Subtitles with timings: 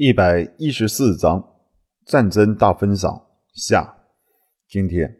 [0.00, 1.44] 一百一十四章
[2.06, 3.20] 战争大分赏
[3.52, 3.96] 下。
[4.68, 5.12] 今天，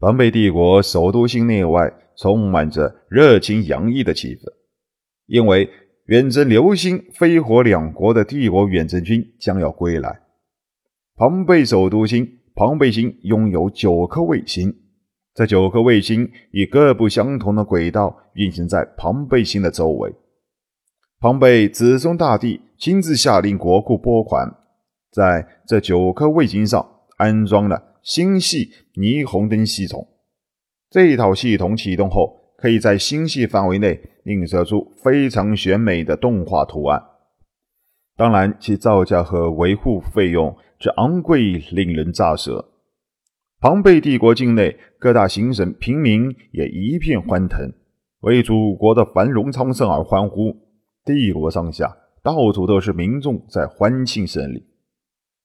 [0.00, 4.52] 庞贝帝国首都心内外充满着热情洋溢的气氛，
[5.26, 5.70] 因为
[6.06, 10.22] 远征流星、飞火两国的帝国远征军将要归来。
[11.14, 14.74] 庞贝首都星，庞贝星拥有九颗卫星，
[15.34, 20.12] 这九颗卫星以各不相同的轨道运行在庞贝星的周围。
[21.18, 24.54] 庞贝子孙大帝亲自下令国库拨款，
[25.10, 30.06] 在这九颗卫星上安装了星系霓虹灯系统。
[30.90, 37.02] 这一套系统启动后，可以在星系范围内映射出非常选美的动画图案。
[38.14, 42.62] 当然，其造价和维护费用之昂贵令人咋舌。
[43.58, 47.72] 庞贝帝国境内各大行省平民也一片欢腾，
[48.20, 50.65] 为祖国的繁荣昌盛而欢呼。
[51.06, 54.66] 帝国上下到处都是民众在欢庆胜利，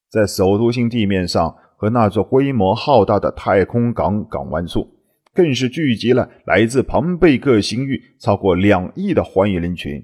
[0.09, 4.87] 在首都星地面上和那座规模浩大的太空港港湾处，
[5.33, 10.03] 更是聚集了来自庞贝各星域超过两亿的欢迎人群。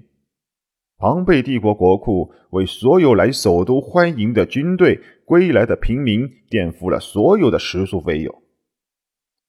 [0.96, 8.42] 庞贝帝国国库为所有来首都欢迎的军队、归来的平民垫付了所有的食宿费用。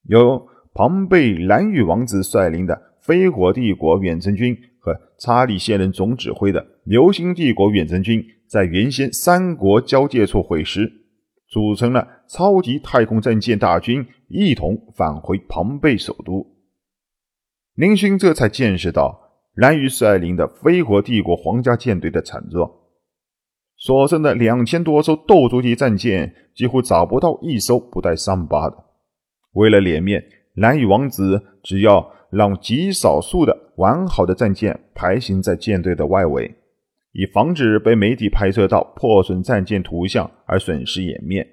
[0.03, 4.55] 由庞贝蓝羽王子率领的飞火帝国远征军。
[4.81, 10.89] 和查理现任总指挥的流星帝国远征军在原先三国交界处会师，
[11.49, 16.47] 组成了超级太空战舰大军，一同返回庞贝首都。
[17.75, 19.19] 林勋这才见识到
[19.53, 22.71] 蓝宇率领的飞火帝国皇家舰队的惨状，
[23.75, 28.77] 所剩的两千多艘斗族级战舰几乎找不到一艘不带伤疤的。
[29.55, 32.13] 为了脸面，蓝羽王子只要。
[32.31, 36.55] 让极少数的完好的战舰排行在舰队的外围，
[37.13, 41.47] 以防止被媒体拍摄到破损战舰图像而损失颜面。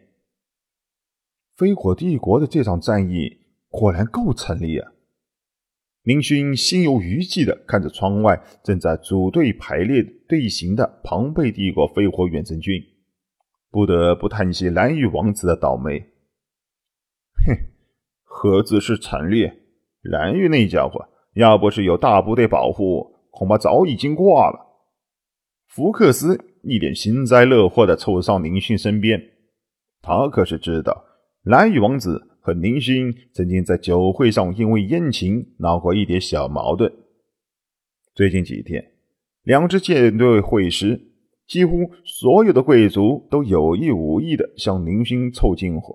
[1.57, 4.93] 飞火帝国的这场战役果然够惨烈啊！
[6.03, 12.81] 明勋心有余悸地看着窗外正在组队排列队形的庞贝帝国飞火远征军，
[13.71, 15.99] 不得不叹息蓝玉王子的倒霉。
[17.47, 17.57] 哼，
[18.23, 19.66] 何止是惨烈！
[20.07, 24.59] 蓝玉那家伙，要不是有大部队保护，恐怕早已经挂了。
[25.69, 29.21] 福克斯一脸幸灾乐祸地凑上林勋身边，
[30.01, 31.05] 他可是知道
[31.43, 36.93] 蓝羽王子和林勋曾经在酒会上因为宴情闹过一点小矛盾。
[38.15, 38.93] 最近几天，
[39.43, 40.99] 两支舰队会师，
[41.47, 45.95] 几乎所有的贵族都有意无意地向林勋凑近乎，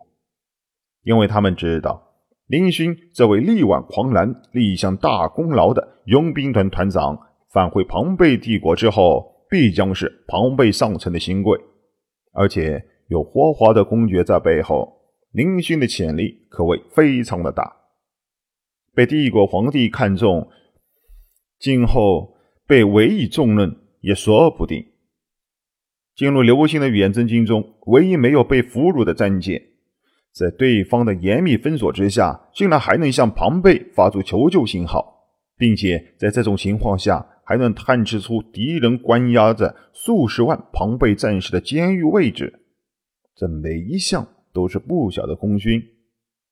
[1.04, 2.11] 因为他们知道。
[2.52, 7.18] 林勋这位力挽狂澜、立下大功劳的佣兵团团长
[7.54, 11.58] 返回庞贝帝国之后，必将是庞贝上层的新贵，
[12.34, 15.02] 而且有霍华德公爵在背后，
[15.32, 17.74] 林勋的潜力可谓非常的大，
[18.94, 20.50] 被帝国皇帝看中，
[21.58, 22.36] 今后
[22.68, 24.86] 被委以重任也说不定。
[26.18, 29.71] 进入流星的远征军中，唯一没有被俘虏的战舰。
[30.34, 35.28] 在对方的严密封锁之下，竟然还能向庞贝发出求救信号，
[35.58, 42.62] 并且在这种情况下还能探知出敌人关押着数十万庞贝战士的监狱位置，
[43.36, 45.84] 这每一项都是不小的功勋。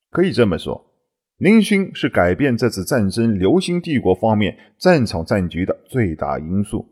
[0.10, 0.94] 可以这么说，
[1.38, 6.86] 林勋是改变这次战争流星帝国方面战场战局的最大因素。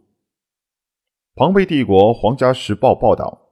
[1.35, 3.49] 庞贝帝国皇家时报报道，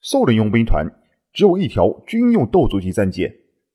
[0.00, 0.84] 兽人佣兵团。
[1.34, 3.30] 只有一条军用斗族级战舰，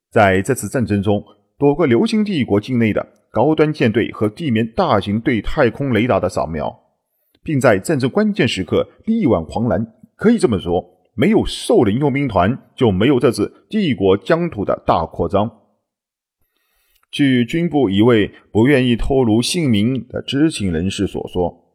[0.09, 1.23] 在这次战争中
[1.57, 6.73] 躲过流星帝国境内的高端舰队和地面大型对太空雷达的扫描，
[7.43, 9.85] 并在战争关键时刻力挽狂澜。
[10.15, 10.83] 可以这么说，
[11.15, 15.51] 没有兽人佣兵团，就没有这次帝国疆土的大扩张。
[17.11, 21.65] 据军部一位不愿意透露姓名的知情人士所说，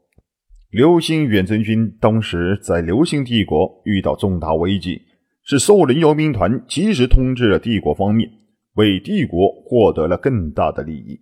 [0.70, 5.02] 流星远征军当时在流星帝国遇到重大危机。
[5.44, 8.31] 是兽人佣兵团及时通知了帝国方面，
[8.75, 11.20] 为帝国获得了更大的利益。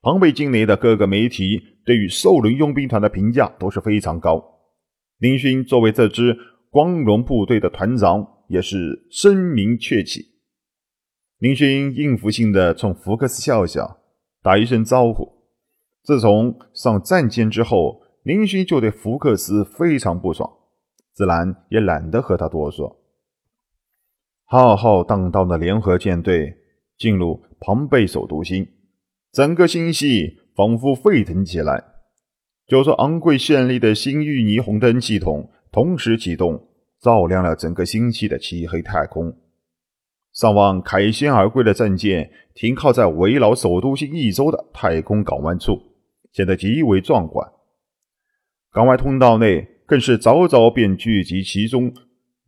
[0.00, 4.42] 庞贝境内的各个媒体对于兽人佣兵团的评价都是非常高。
[5.18, 6.36] 林勋作为这支
[6.70, 10.26] 光荣部队的团长，也是声名鹊起。
[11.38, 13.98] 林勋应付性的冲福克斯笑笑，
[14.40, 15.28] 打一声招呼。
[16.04, 20.48] 自从上战舰之后，林勋就对福克斯非常不爽，
[21.12, 23.01] 自然也懒得和他多说。
[24.52, 26.54] 浩浩荡荡的联合舰队
[26.98, 28.68] 进入庞贝首都星，
[29.32, 31.82] 整个星系仿佛沸腾起来。
[32.66, 36.68] 就说昂贵绚丽的星域霓虹灯系统同时启动，
[37.00, 39.34] 照亮了整个星系的漆黑太空。
[40.34, 45.80] 上万凯旋而归的战舰停靠在围绕首都星一周的太空港湾处，
[46.30, 47.50] 显得极为壮观。
[48.70, 51.90] 港外通道内更是早早便聚集其中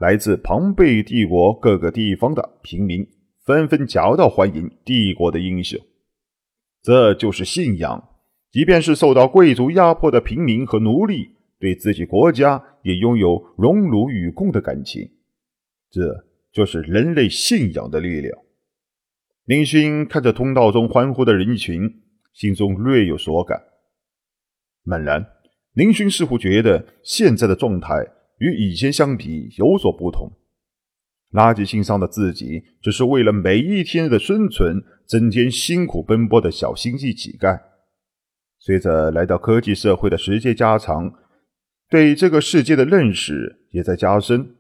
[0.05, 3.09] 来自庞贝帝国各个地方的平民，
[3.47, 5.81] 纷纷夹道欢迎帝国的英雄。
[6.83, 8.07] 这就是信仰，
[8.53, 15.11] 即便是受到贵族压迫的平民和奴隶，对自己国家也拥有荣辱与共的感情。
[15.91, 16.27] 这。
[16.53, 18.33] 就是人类信仰的力量。
[19.47, 21.91] 林勋看着通道中欢呼的人群，
[22.33, 23.61] 心中略有所感。
[24.85, 25.27] 猛然，
[25.73, 28.07] 林勋似乎觉得现在的状态
[28.39, 30.33] 与以前相比有所不同。
[31.33, 37.61] 垃圾信上的自己，只是为了每一天的生存，整天辛苦奔波的小星际乞丐。
[38.59, 41.13] 随着来到科技社会的时间加长，
[41.91, 44.55] 对这个世界的认识也在加深，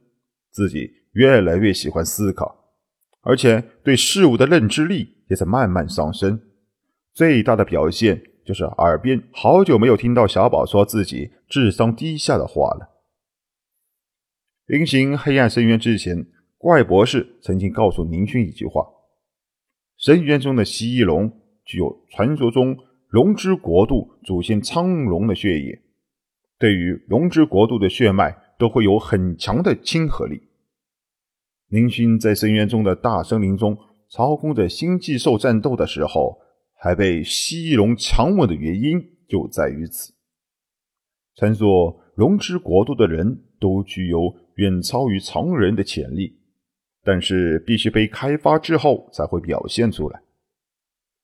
[0.50, 1.04] 自己。
[1.14, 2.72] 越来越喜欢思考，
[3.20, 6.40] 而且对事物的认知力也在慢慢上升。
[7.12, 12.93] 最大的表现就是耳边好久没有听到小宝说自己智商低下的话了。
[14.66, 16.26] 临行黑暗深渊之前，
[16.56, 18.82] 怪博士曾经告诉宁勋一句话：
[19.98, 21.30] 深渊中的蜥蜴龙
[21.66, 22.74] 具有传说中
[23.08, 25.82] 龙之国度祖先苍龙的血液，
[26.58, 30.40] 对于龙之国度的血脉都会有很强的亲和力。
[31.68, 33.76] 宁勋在深渊中的大森林中
[34.08, 36.38] 操控着星际兽战斗的时候，
[36.80, 40.14] 还被蜥蜴龙强吻的原因就在于此。
[41.34, 46.38] 传说龙之国度的人都具有远超于常人的潜力，
[47.02, 50.22] 但是必须被开发之后才会表现出来。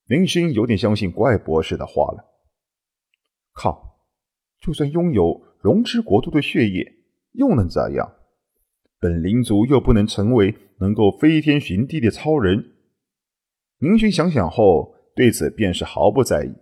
[0.07, 2.25] 林勋有点相信怪博士的话了。
[3.53, 4.01] 靠，
[4.61, 6.95] 就算拥有龙之国度的血液，
[7.33, 8.17] 又能怎样？
[8.99, 12.73] 本灵族又不能成为能够飞天寻地的超人。
[13.79, 16.53] 林勋想想后，对此便是毫不在意。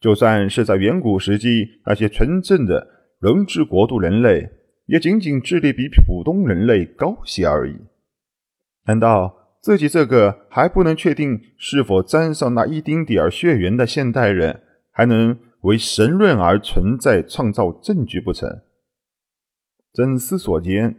[0.00, 2.86] 就算是在远古时期，那些纯正的
[3.20, 4.50] 龙之国度人类，
[4.90, 7.76] 也仅仅智力比普通人类高些而已。
[8.86, 18.62] 难道自己这个还不能确定是否沾上那一丁点儿血缘的现代人，还能为神论而存在，创造证据不成？
[19.92, 20.96] 正思索间。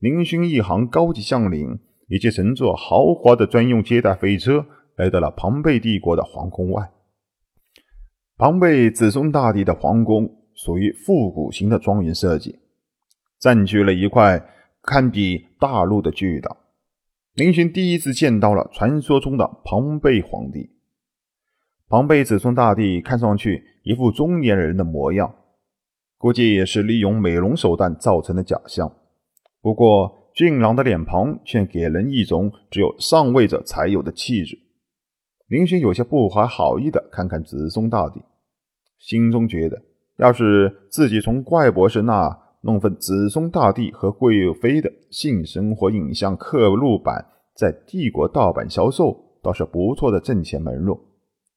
[0.00, 1.78] 林勋一行高级将领
[2.08, 4.64] 以及乘坐豪华的专用接待飞车
[4.96, 6.90] 来到了庞贝帝国的皇宫外。
[8.36, 12.58] 庞贝子孙大帝的皇宫属于复古型的庄园设计，
[13.40, 14.46] 占据了一块
[14.82, 16.58] 堪比大陆的巨岛。
[17.34, 20.70] 林勋第一次见到了传说中的庞贝皇帝。
[21.88, 25.34] 庞贝子孙大帝看上去一副中年人的模样，
[26.18, 28.94] 估计也是利用美容手段造成的假象。
[29.62, 34.58] 不过，俊朗的脸庞却给人一种只有上位者才有的气质。
[35.48, 38.22] 林勋有些不怀好意的看看子松大帝，
[38.98, 39.82] 心中觉得，
[40.18, 47.26] 要是自己从怪博士那弄份子松大帝和贵妃的性生活影像刻录版，
[47.56, 51.00] 在帝国盗版销售，倒是不错的挣钱门路。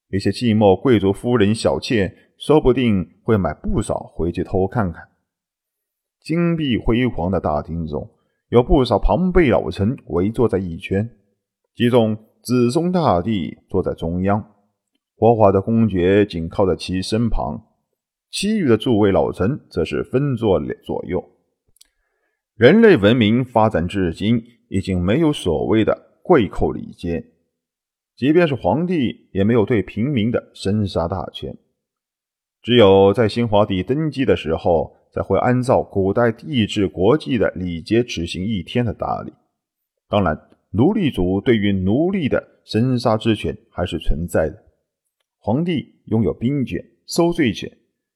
[0.10, 5.04] 一些寂寞贵族夫人小妾，说不定会买不少回去偷看看。
[6.22, 8.10] 金碧辉煌的大厅中，
[8.50, 11.10] 有不少庞贝老臣围坐在一圈，
[11.76, 14.42] 其中子松大帝坐在中央，
[15.18, 17.62] 活华的公爵紧靠在其身旁，
[18.34, 21.24] 其余的诸位老臣则是分坐左右。
[22.56, 27.24] 人类文明发展至今，已经没有所谓的贵寇礼节，
[28.16, 31.56] 即便是皇帝也没有对平民的生杀大权，
[32.62, 34.98] 只有在新皇帝登基的时候。
[35.14, 39.32] 才会按照古代帝制国际的礼节执行一天的大礼。
[40.10, 40.36] 当然，
[40.72, 44.64] 奴隶主对于奴隶的生杀之权还是存在的。
[45.38, 47.72] 皇帝拥有兵权、收税权，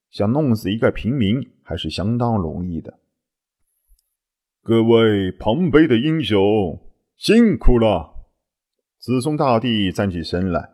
[0.09, 2.99] 想弄死一个平民还是相当容易的。
[4.61, 6.79] 各位庞贝的英雄，
[7.15, 8.27] 辛苦了！
[8.99, 10.69] 子松大帝站起身来，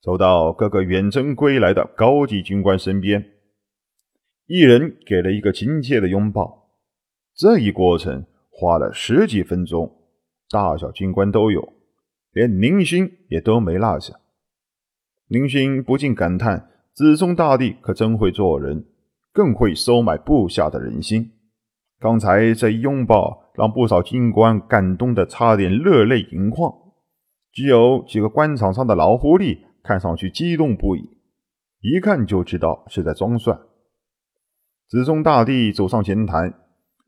[0.00, 3.32] 走到各个远征归来的高级军官身边。
[4.46, 6.70] 一人给了一个亲切的拥抱，
[7.34, 9.90] 这一过程花了十几分钟，
[10.50, 11.72] 大小军官都有，
[12.32, 14.20] 连宁勋也都没落下。
[15.28, 18.86] 宁勋不禁感叹：子松大帝可真会做人，
[19.30, 21.30] 更会收买部下的人心。
[22.00, 26.72] 刚才这一拥抱，让不少军官感动的差点热泪盈眶，
[27.52, 31.18] 只有几个官场上的老狐狸看上去激动不已，
[31.82, 33.60] 一看就知道是在装蒜。
[34.88, 36.50] 子松大帝走上前台，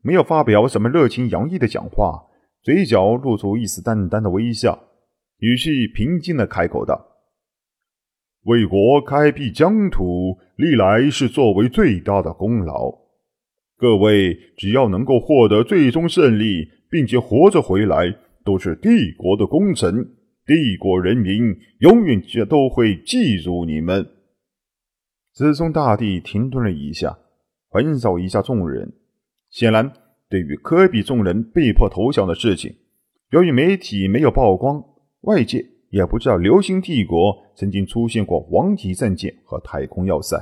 [0.03, 2.25] 没有发表什么热情洋溢的讲话，
[2.61, 4.77] 嘴角露出一丝淡淡的微笑，
[5.39, 7.07] 语气平静的开口道
[8.43, 12.93] ：“为国开辟疆土，历来是作为最大的功劳。
[13.77, 20.15] 各位只要能够获得最终胜利，并且活着回来，都是帝国的功臣。
[20.45, 24.07] 帝国人民永远都会记住你们。”
[25.31, 27.19] 子松大帝停顿了一下，
[27.69, 28.91] 环扫一下众人，
[29.49, 29.91] 显然
[30.27, 32.75] 对于科比众人被迫投降的事情，
[33.31, 34.83] 由于媒体没有曝光，
[35.21, 40.37] 外界也不知道流星帝国曾经出现过王体战舰和太空要塞。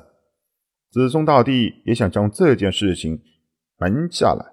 [0.91, 3.21] 子松大帝也想将这件事情
[3.77, 4.45] 瞒下来，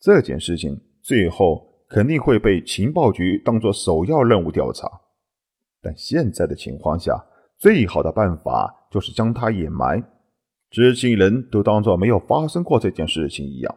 [0.00, 4.88] 这件事情最后肯定会被情报局当做首要任务调查，
[5.80, 7.26] 但现在的情况下。
[7.56, 10.02] 最好的办法就是将它掩埋，
[10.70, 13.74] 知情人都当做没有发生过这件事情一样。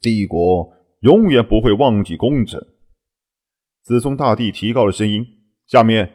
[0.00, 2.64] 帝国永远不会忘记功臣。
[3.86, 5.24] 紫松大帝提高了声音
[5.64, 6.12] ：“下面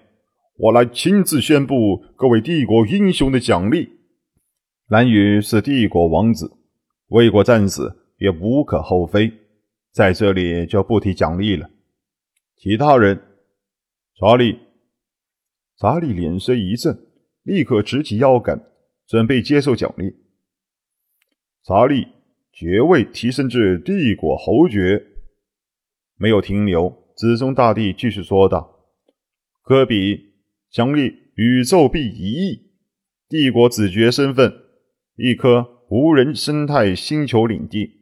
[0.57, 3.89] 我来亲自宣布各位帝国英雄的奖励。
[4.89, 6.51] 蓝宇是帝国王子，
[7.07, 9.31] 为国战死也无可厚非，
[9.93, 11.69] 在这里就不提奖励了。
[12.57, 13.17] 其他人，
[14.19, 14.59] 查理。”
[15.79, 16.93] 查理脸色一震，
[17.43, 18.61] 立刻直起腰杆，
[19.07, 20.13] 准备接受奖励。
[21.63, 22.05] 查理
[22.51, 25.01] 爵位提升至帝国侯爵，
[26.17, 27.00] 没有停留。
[27.15, 28.87] 子中大帝继续说道
[29.63, 30.33] ：“科比
[30.69, 32.71] 奖励宇宙币一亿，
[33.27, 34.53] 帝国子爵身份，
[35.15, 38.01] 一颗无人生态星球领地，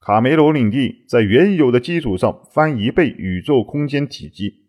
[0.00, 4.66] 卡梅罗领地在原有的基础上翻一倍宇宙空间体积。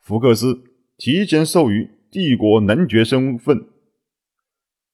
[0.00, 0.64] 福克斯。”
[0.98, 3.66] 提前授予帝国男爵身份。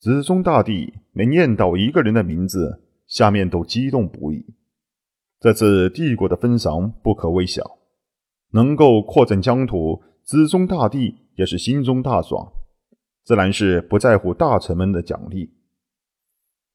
[0.00, 4.45] 子中大帝每念到一个人的名字，下面都激动不已。
[5.43, 7.79] 这次帝国的封赏不可微小，
[8.53, 12.53] 能够扩展疆土，子宗大帝也是心中大爽，
[13.25, 15.51] 自然是不在乎大臣们的奖励。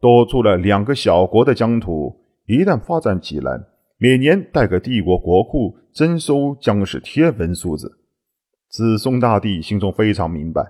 [0.01, 3.57] 多出了两个小国的疆土，一旦发展起来，
[3.97, 8.01] 每年带给帝国国库征收将是天文数字。
[8.69, 10.61] 子松大帝心中非常明白，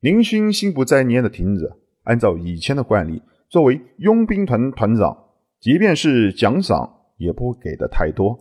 [0.00, 1.76] 宁勋心不在焉的听着。
[2.04, 5.26] 按照以前的惯例，作为佣兵团团长，
[5.60, 8.38] 即便是奖赏也不给的太多。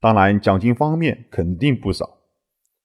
[0.00, 2.18] 当然，奖金方面肯定不少。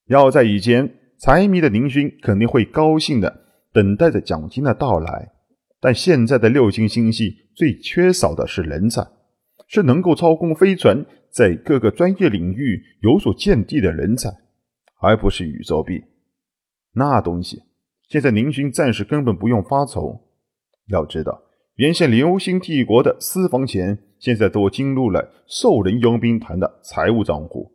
[0.08, 5.32] 要在以前，财迷的宁勋肯定会高兴的等待着奖金的到来。
[5.80, 9.06] 但现在的六星星系最缺少的是人才，
[9.68, 14.30] 是能够操控飞船，在各个专业领域有所见地的人才。
[15.00, 16.04] 而不是宇宙币，
[16.94, 17.62] 那东西
[18.10, 20.20] 现在宁勋暂时根本不用发愁。
[20.88, 21.40] 要知道，
[21.78, 27.72] 原先流星帝国的私房钱现在都进入了兽人佣兵团的财务账户。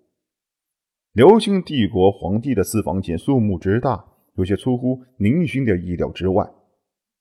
[1.13, 4.05] 流星帝国皇帝的私房钱数目之大，
[4.35, 6.45] 有些出乎宁勋的意料之外。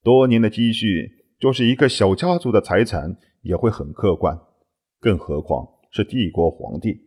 [0.01, 1.07] 多年的积蓄，
[1.39, 4.35] 就是一个小家族的财产也会很可观，
[4.99, 6.99] 更何况是帝国皇帝，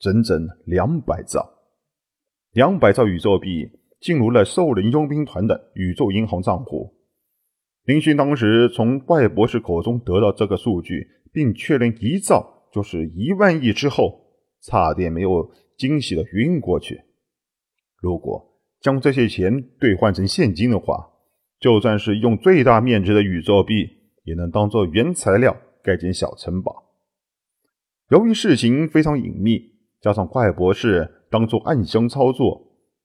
[0.00, 1.48] 整整两百兆。
[2.52, 3.70] 两百兆宇宙币
[4.02, 6.94] 进入了兽人佣兵团的宇宙银行账户。
[7.84, 14.20] 林勋当时从怪博士口中得到这个数据，并确认一兆就是一万亿之后，
[14.62, 17.02] 差点没有惊喜的晕过去。
[18.00, 21.10] 如果将这些钱兑换成现金的话，
[21.58, 23.88] 就算是用最大面值的宇宙币，
[24.24, 26.84] 也能当做原材料盖间小城堡。
[28.10, 31.18] 由于事情非常隐秘，加上怪博士。
[31.32, 32.60] 当做暗箱操作，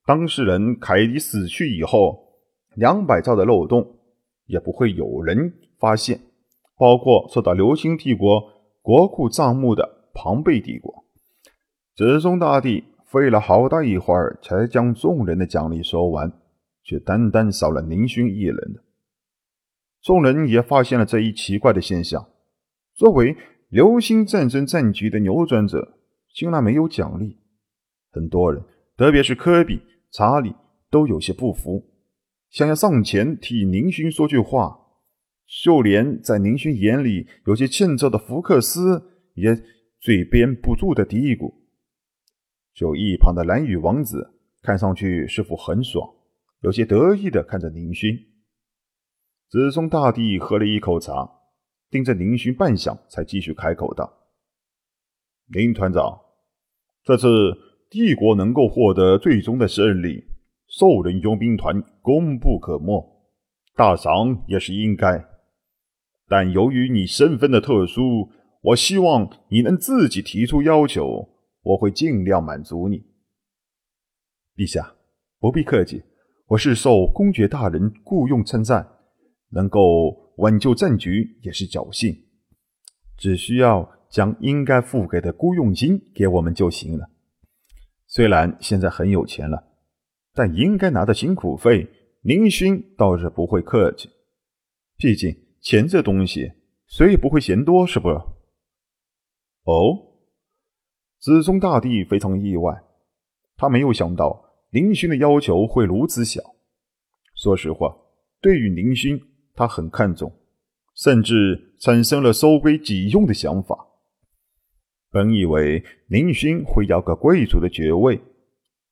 [0.06, 2.42] 当事人凯迪死去以后，
[2.76, 3.97] 两百兆的漏洞
[4.48, 6.20] 也不会有人发现，
[6.78, 8.52] 包括受到流星帝国
[8.82, 11.06] 国库账目的庞贝帝国。
[11.96, 16.32] 子松大帝费了好大一会儿，才将众人的奖励说完，
[16.84, 18.84] 却单单少了宁勋一人的。
[20.02, 22.28] 众人也发现了这一奇怪的现象：
[22.94, 23.36] 作为
[23.70, 25.98] 流星战争战局的扭转者，
[26.34, 27.38] 竟然没有奖励。
[28.12, 28.64] 很多人，
[28.96, 30.56] 特别是科比、查理，
[30.90, 31.84] 都有些不服，
[32.50, 34.86] 想要上前替宁勋说句话。
[35.64, 39.02] 就连在宁勋眼里有些欠揍的福克斯，
[39.36, 39.56] 也
[40.00, 41.54] 嘴边不住的嘀咕。
[42.74, 46.06] 就一旁的蓝羽王子，看上去似乎很爽，
[46.62, 48.14] 有些得意的看着宁勋。
[49.50, 51.30] 子松大帝喝了一口茶，
[51.90, 54.28] 盯着宁勋半晌，才继续开口道
[55.56, 56.20] ：“宁团长，
[57.04, 57.28] 这次……”
[57.90, 60.26] 帝国能够获得最终的胜利，
[60.78, 63.04] 兽人佣兵团功不可没，
[63.76, 65.26] 大赏也是应该。
[66.28, 68.30] 但由于你身份的特殊，
[68.62, 71.30] 我希望你能自己提出要求，
[71.64, 73.08] 我会尽量满足你。
[74.56, 74.94] 陛下，
[75.40, 76.04] 不必客气，
[76.50, 78.88] 我是受公爵大人雇佣参战，
[79.50, 82.16] 能够挽救战局也是侥幸，
[83.18, 87.10] 只需要将应该付给的雇佣金给我们就行了。
[88.06, 89.67] 虽然现在很有钱了，
[90.38, 91.88] 但应该拿的辛苦费，
[92.22, 94.08] 宁勋倒是不会客气。
[94.96, 96.52] 毕竟钱这东西，
[96.86, 98.10] 谁也不会嫌多，是不？
[99.64, 99.98] 哦，
[101.20, 102.84] 子宗大帝非常意外，
[103.56, 106.40] 他没有想到林勋的要求会如此小。
[107.34, 107.98] 说实话，
[108.40, 109.20] 对于林勋，
[109.56, 110.32] 他很看重，
[110.94, 113.88] 甚至产生了收归己用的想法。
[115.10, 118.22] 本以为林勋会要个贵族的爵位，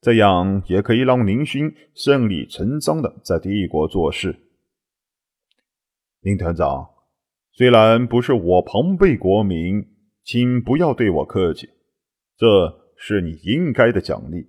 [0.06, 4.40] 这样也可以让林勋顺理成章的在帝国做事。
[6.22, 6.88] 林团长，
[7.54, 9.84] 虽然不是我庞贝国民，
[10.24, 11.68] 请不要对我客气，
[12.38, 14.48] 这是你应该的奖励。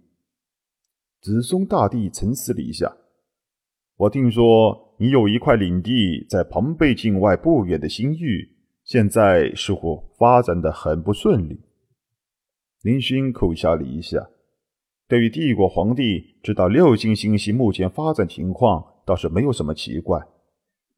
[1.23, 2.95] 子松大帝沉思了一下，
[3.97, 8.59] 我听说你有一块领地在庞贝境外不远的新域。
[8.85, 11.59] 现在似乎发展的很不顺利。
[12.83, 14.29] 林勋苦笑了一下，
[15.09, 20.27] 对于帝国皇帝知道六星星系目前发展情况，倒是没有什么奇怪。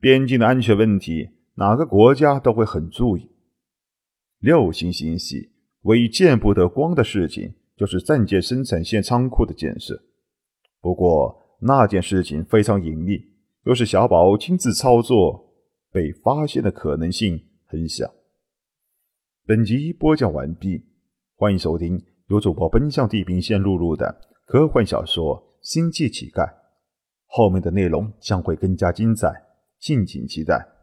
[0.00, 3.30] 边境的安全问题，哪个国家都会很注意。
[4.38, 5.50] 六星星系
[5.82, 10.02] 唯一见不得光的事情，就是战舰生产线仓库的建设。
[10.80, 13.20] 不过那件事情非常隐秘，
[13.62, 15.52] 若是小宝亲自操作，
[15.92, 17.44] 被发现的可能性。
[17.70, 18.10] 很小。
[19.44, 20.86] 本集播讲完毕，
[21.36, 26.44] 欢迎收听由主播奔向地平线录入的科幻小说《星际乞丐》，
[27.26, 29.32] 后面的内容将会更加精彩，
[29.80, 30.77] 敬请期待。